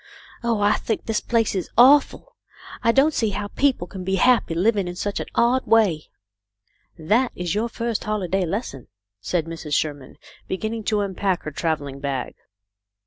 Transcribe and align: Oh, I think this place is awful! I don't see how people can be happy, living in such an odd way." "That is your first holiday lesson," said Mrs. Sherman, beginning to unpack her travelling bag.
Oh, 0.43 0.61
I 0.61 0.77
think 0.77 1.05
this 1.05 1.19
place 1.21 1.53
is 1.53 1.69
awful! 1.77 2.35
I 2.81 2.91
don't 2.91 3.13
see 3.13 3.29
how 3.37 3.49
people 3.49 3.85
can 3.85 4.03
be 4.03 4.15
happy, 4.15 4.55
living 4.55 4.87
in 4.87 4.95
such 4.95 5.19
an 5.19 5.27
odd 5.35 5.67
way." 5.67 6.05
"That 6.97 7.31
is 7.35 7.53
your 7.53 7.69
first 7.69 8.03
holiday 8.05 8.47
lesson," 8.47 8.87
said 9.19 9.45
Mrs. 9.45 9.75
Sherman, 9.75 10.17
beginning 10.47 10.85
to 10.85 11.01
unpack 11.01 11.43
her 11.43 11.51
travelling 11.51 11.99
bag. 11.99 12.33